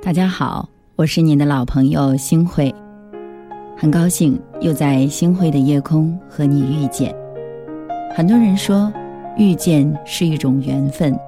[0.00, 2.72] 大家好，我是你的老朋友星慧，
[3.76, 7.14] 很高兴又在星慧的夜空和你遇见。
[8.14, 8.90] 很多人说，
[9.36, 11.18] 遇见是一种缘分，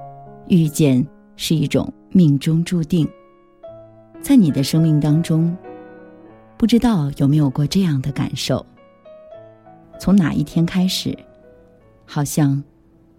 [0.47, 1.05] 遇见
[1.35, 3.05] 是一种命中注定。
[4.21, 5.55] 在你的生命当中，
[6.57, 8.65] 不知道有没有过这样的感受？
[9.99, 11.15] 从哪一天开始，
[12.05, 12.63] 好像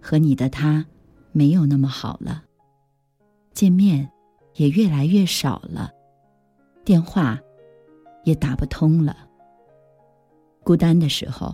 [0.01, 0.83] 和你的他
[1.31, 2.41] 没有那么好了，
[3.53, 4.09] 见面。
[4.55, 5.91] 也越来越少了，
[6.85, 7.39] 电话
[8.23, 9.15] 也打不通了。
[10.63, 11.53] 孤单的时候，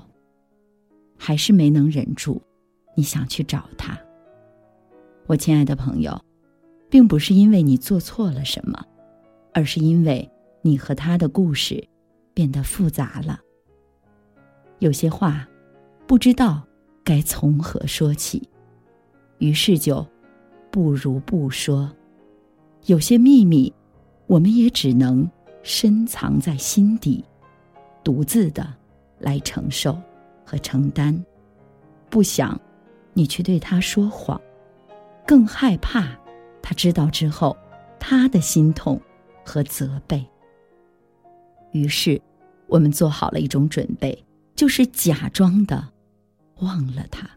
[1.18, 2.42] 还是没能忍住，
[2.96, 3.98] 你想去找他。
[5.28, 6.20] 我亲爱的朋友，
[6.90, 8.84] 并不是因为你做错了什么，
[9.54, 10.30] 而是因为
[10.62, 11.88] 你和他的故事
[12.34, 13.40] 变得复杂了。
[14.80, 15.48] 有些话
[16.08, 16.62] 不知道
[17.04, 18.48] 该从何说起，
[19.38, 20.06] 于是就
[20.72, 21.90] 不如不说。
[22.86, 23.72] 有些秘密，
[24.26, 25.30] 我们也只能
[25.64, 27.24] 深藏在心底，
[28.04, 28.74] 独自的
[29.20, 29.98] 来承受
[30.44, 31.24] 和承担。
[32.10, 32.60] 不想
[33.14, 34.40] 你去对他说谎，
[35.28, 36.08] 更害怕
[36.62, 37.56] 他知道之后
[38.00, 39.00] 他的心痛
[39.46, 40.26] 和责备。
[41.72, 42.20] 于是，
[42.66, 45.88] 我们做好了一种准备，就是假装的
[46.62, 47.30] 忘了他。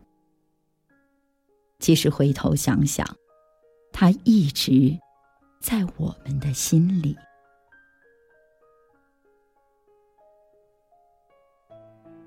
[1.78, 3.06] 其实回头想想，
[3.92, 4.98] 他一直。
[5.62, 7.16] 在我们的心里，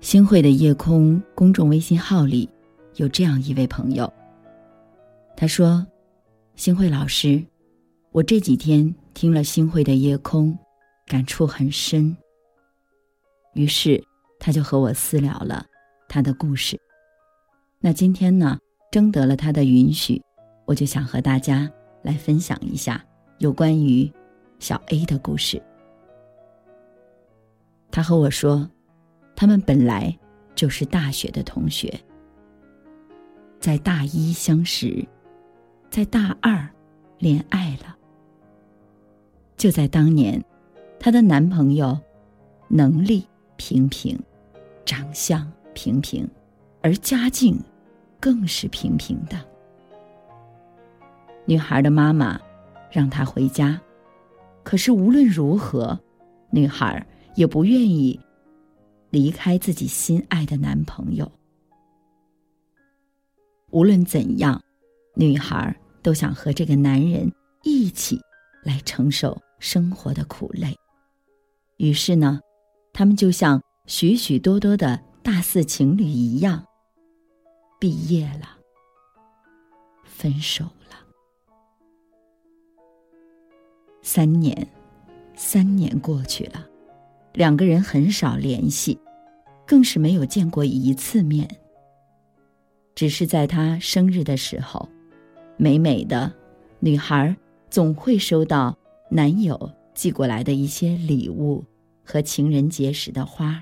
[0.00, 2.48] 星汇的夜空公众微信号里
[2.94, 4.10] 有这样一位朋友。
[5.36, 5.86] 他说
[6.56, 7.44] ：“星汇老师，
[8.10, 10.58] 我这几天听了星汇的夜空，
[11.06, 12.16] 感触很深。
[13.52, 14.02] 于是
[14.40, 15.66] 他就和我私聊了
[16.08, 16.80] 他的故事。
[17.80, 18.58] 那今天呢，
[18.90, 20.22] 征得了他的允许，
[20.64, 21.70] 我就想和大家
[22.00, 23.04] 来分享一下。”
[23.38, 24.10] 有关于
[24.58, 25.62] 小 A 的故事，
[27.90, 28.66] 他和我说，
[29.34, 30.18] 他们本来
[30.54, 31.92] 就是大学的同学，
[33.60, 35.06] 在大一相识，
[35.90, 36.66] 在大二
[37.18, 37.94] 恋爱了。
[39.58, 40.42] 就在当年，
[40.98, 41.98] 她的男朋友
[42.68, 43.22] 能力
[43.56, 44.18] 平平，
[44.86, 46.26] 长相平平，
[46.80, 47.62] 而家境
[48.18, 49.38] 更是平平的。
[51.44, 52.40] 女孩的妈妈。
[52.90, 53.80] 让他回家，
[54.62, 55.98] 可是无论如何，
[56.50, 58.18] 女孩也不愿意
[59.10, 61.30] 离开自己心爱的男朋友。
[63.70, 64.62] 无论怎样，
[65.14, 67.30] 女孩都想和这个男人
[67.62, 68.20] 一起
[68.62, 70.74] 来承受生活的苦累。
[71.76, 72.40] 于是呢，
[72.92, 76.64] 他们就像许许多多的大四情侣一样，
[77.78, 78.56] 毕业了，
[80.04, 80.64] 分手
[84.08, 84.56] 三年，
[85.34, 86.64] 三年过去了，
[87.32, 88.96] 两个人很少联系，
[89.66, 91.50] 更是没有见过一次面。
[92.94, 94.88] 只是在他生日的时候，
[95.56, 96.32] 美美的
[96.78, 97.36] 女孩
[97.68, 98.78] 总会收到
[99.10, 101.64] 男友寄过来的一些礼物
[102.04, 103.60] 和情人节时的花。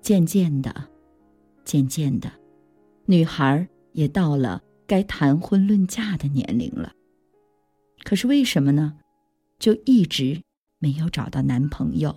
[0.00, 0.74] 渐渐的，
[1.62, 2.32] 渐渐的，
[3.04, 6.90] 女孩也到了该谈婚论嫁的年龄了。
[8.02, 8.98] 可是为什么呢？
[9.58, 10.42] 就一直
[10.78, 12.14] 没有找到男朋友。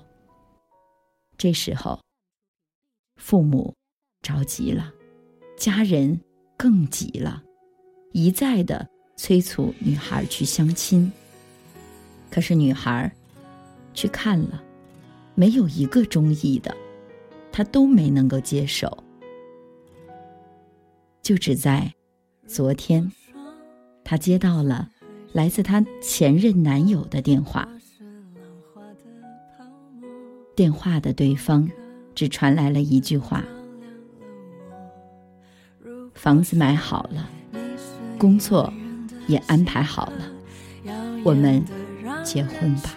[1.38, 2.02] 这时候，
[3.18, 3.76] 父母
[4.22, 4.92] 着急了，
[5.56, 6.20] 家人
[6.58, 7.44] 更急了，
[8.14, 11.12] 一再的催促女孩去相亲。
[12.32, 13.14] 可是女孩
[13.94, 14.64] 去看了，
[15.36, 16.76] 没有一个中意的，
[17.52, 19.04] 她都没能够接受。
[21.22, 21.94] 就只在
[22.48, 23.12] 昨天，
[24.04, 24.90] 她接到了。
[25.36, 27.68] 来自她前任男友的电话，
[30.56, 31.70] 电话的对方
[32.16, 33.44] 只传来了一句话
[36.16, 37.30] ：“房子买好了，
[38.18, 38.72] 工作
[39.28, 40.26] 也安排好了，
[41.26, 41.62] 我们
[42.24, 42.96] 结婚吧。”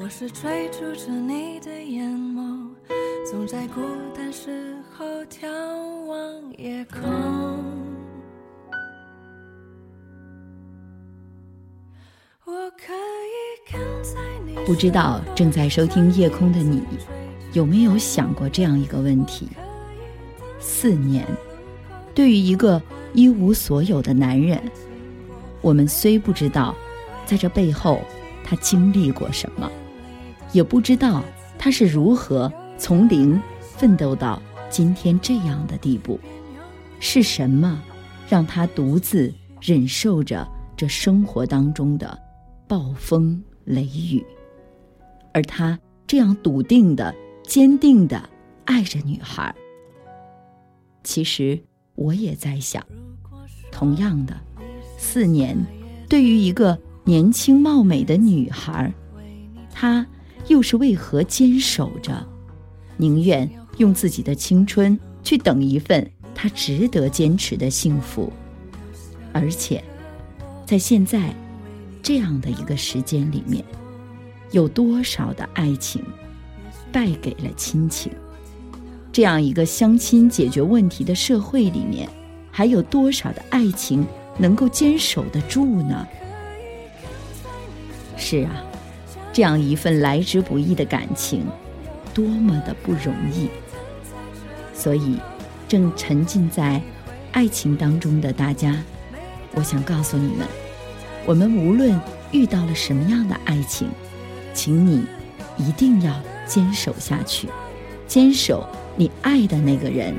[0.00, 2.70] 我是追逐着你的眼眸，
[3.30, 3.82] 总在孤
[4.16, 5.46] 单时候眺
[6.06, 7.83] 望夜空。
[14.66, 16.82] 不知道正在收听夜空的你，
[17.52, 19.48] 有没有想过这样一个问题？
[20.58, 21.26] 四年，
[22.14, 22.80] 对于一个
[23.12, 24.58] 一无所有的男人，
[25.60, 26.74] 我们虽不知道，
[27.26, 28.00] 在这背后
[28.42, 29.70] 他经历过什么，
[30.52, 31.22] 也不知道
[31.58, 34.40] 他是如何从零奋斗到
[34.70, 36.18] 今天这样的地步，
[37.00, 37.82] 是什么
[38.26, 39.30] 让他独自
[39.60, 42.18] 忍受着这生活当中的
[42.66, 44.24] 暴风雷雨，
[45.34, 48.30] 而他这样笃定的、坚定的
[48.64, 49.54] 爱着女孩。
[51.02, 51.60] 其实
[51.96, 52.82] 我也在想，
[53.70, 54.34] 同样的，
[54.96, 55.54] 四年
[56.08, 58.90] 对于一个年轻貌美的女孩，
[59.70, 60.06] 她
[60.46, 62.26] 又是为何坚守着，
[62.96, 68.32] 宁愿用自己的青春去等一份她值得坚持的幸福？
[69.32, 69.82] 而且，
[70.64, 71.34] 在现在
[72.02, 73.64] 这样的一个时间里面，
[74.54, 76.00] 有多少的爱情
[76.92, 78.12] 败给了亲情？
[79.10, 82.08] 这样一个相亲解决问题的社会里面，
[82.52, 84.06] 还有多少的爱情
[84.38, 86.06] 能够坚守得住呢？
[88.16, 88.62] 是啊，
[89.32, 91.44] 这样一份来之不易的感情，
[92.14, 93.48] 多么的不容易。
[94.72, 95.18] 所以，
[95.66, 96.80] 正沉浸在
[97.32, 98.76] 爱情当中的大家。
[99.52, 100.46] 我想告诉你们，
[101.26, 102.00] 我们无论
[102.30, 103.88] 遇到了什么样的爱情，
[104.54, 105.04] 请你
[105.58, 106.14] 一定要
[106.46, 107.48] 坚守下去，
[108.06, 108.66] 坚守
[108.96, 110.14] 你爱的那个人。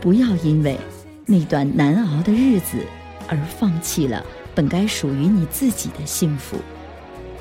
[0.00, 0.78] 不要因为
[1.26, 2.78] 那段难熬的日子
[3.26, 4.24] 而放弃了
[4.54, 6.56] 本该属于你自己的幸福，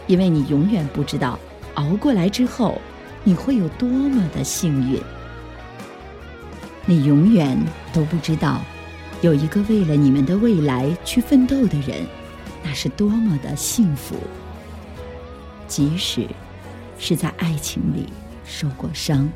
[0.08, 1.40] 因为你永远不知道
[1.76, 2.82] 熬过来之后
[3.24, 5.00] 你会有多么的幸运，
[6.86, 7.58] 你永远
[7.94, 8.60] 都不知道。
[9.22, 12.06] 有一个为了你们的未来去奋斗的人，
[12.64, 14.16] 那是多么的幸福。
[15.68, 16.28] 即使
[16.98, 18.08] 是在爱情里
[18.46, 19.30] 受过伤，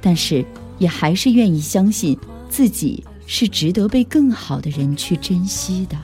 [0.00, 0.44] 但是
[0.78, 2.18] 也还是愿意相信
[2.48, 5.96] 自己是值得被更好的人去珍惜的。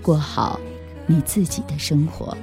[0.00, 0.58] 过好
[1.06, 2.36] 你自己的生活，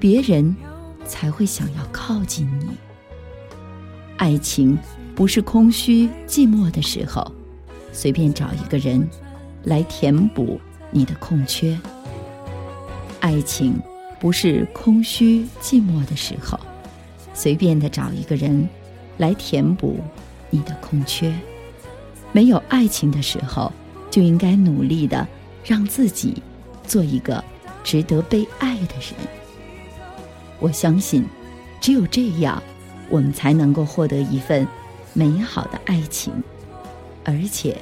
[0.00, 0.56] 别人
[1.04, 2.68] 才会想要靠近你。
[4.16, 4.78] 爱情
[5.14, 7.30] 不是空虚寂寞的时候。
[7.92, 9.08] 随便找一个人，
[9.62, 10.60] 来填补
[10.90, 11.78] 你的空缺。
[13.20, 13.80] 爱情
[14.24, 16.58] 不是空虚寂寞的时候，
[17.34, 18.66] 随便的找一个人，
[19.18, 20.00] 来填补
[20.48, 21.30] 你的空缺。
[22.32, 23.70] 没有爱情的时候，
[24.10, 25.28] 就应该努力的
[25.62, 26.42] 让自己
[26.86, 27.44] 做一个
[27.82, 29.14] 值得被爱的人。
[30.58, 31.26] 我相信，
[31.78, 32.62] 只有这样，
[33.10, 34.66] 我们才能够获得一份
[35.12, 36.32] 美好的爱情。
[37.26, 37.76] 而且，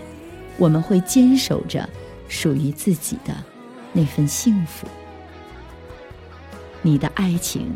[0.59, 1.89] 我们会坚守着
[2.27, 3.33] 属于自己的
[3.93, 4.89] 那份幸福。
[6.83, 7.75] 你的爱情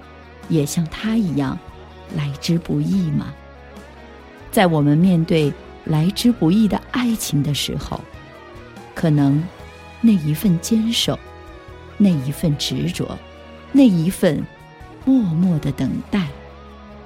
[0.49, 1.59] 也像他一样
[2.15, 3.33] 来之不易吗？
[4.53, 5.53] 在我们面对
[5.85, 8.01] 来之不易的爱情的时候，
[8.95, 9.43] 可能
[10.01, 11.19] 那一份坚守，
[11.97, 13.19] 那一份执着，
[13.73, 14.45] 那一份
[15.05, 16.27] 默默的等待，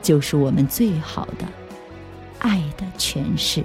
[0.00, 1.46] 就是我们最好的
[2.38, 3.64] 爱的诠释。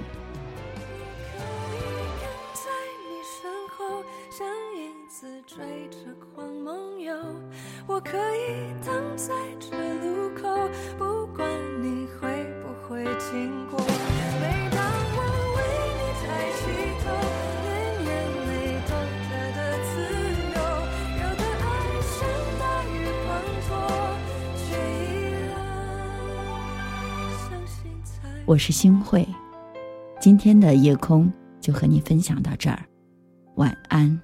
[28.48, 29.28] 我是星慧，
[30.22, 32.86] 今天的夜空就和你分享到这儿，
[33.56, 34.22] 晚安。